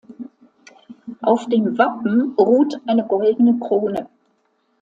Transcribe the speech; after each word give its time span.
Auf 1.21 1.45
dem 1.45 1.77
Wappen 1.77 2.33
ruht 2.35 2.81
eine 2.87 3.05
goldene 3.05 3.59
Krone. 3.59 4.09